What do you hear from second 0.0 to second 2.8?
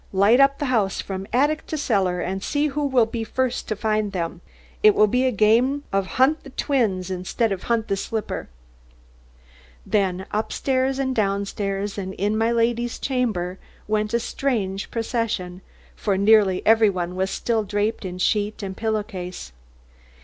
Light up the house from attic to cellar, and see